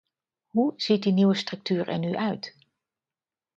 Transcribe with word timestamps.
Hoe 0.47 0.73
ziet 0.75 1.03
de 1.03 1.09
nieuwe 1.11 1.35
structuur 1.35 1.87
er 1.87 1.99
nu 1.99 2.15
uit? 2.15 2.55